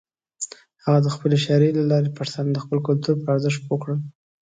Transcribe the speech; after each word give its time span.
هغه 0.83 0.99
د 1.03 1.07
خپلې 1.15 1.37
شاعرۍ 1.43 1.71
له 1.75 1.83
لارې 1.91 2.15
پښتانه 2.17 2.49
د 2.53 2.57
خپل 2.63 2.79
کلتور 2.87 3.15
پر 3.21 3.29
ارزښت 3.35 3.59
پوه 3.67 3.77
کړل. 3.83 3.99